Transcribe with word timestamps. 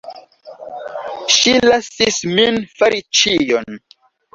Ŝi 1.35 1.55
lasis 1.69 2.21
min 2.35 2.61
fari 2.77 3.09
ĉion. 3.23 3.83